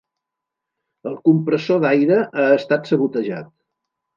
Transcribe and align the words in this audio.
El 1.09 1.17
compressor 1.29 1.83
d'aire 1.85 2.17
ha 2.17 2.47
estat 2.57 2.91
sabotejat. 2.93 3.53